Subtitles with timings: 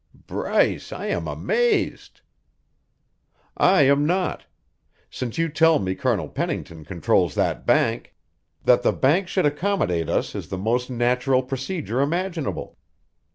[0.15, 2.21] "Bryce, I am amazed."
[3.55, 4.45] "I am not
[5.11, 8.15] since you tell me Colonel Pennington controls that bank.
[8.63, 12.79] That the bank should accommodate us is the most natural procedure imaginable.